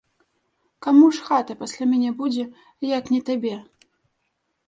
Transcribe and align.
Каму 0.85 1.09
ж 1.17 1.25
хата 1.27 1.57
пасля 1.59 1.85
мяне 1.91 2.11
будзе, 2.21 2.45
як 2.97 3.11
не 3.17 3.19
табе? 3.27 3.55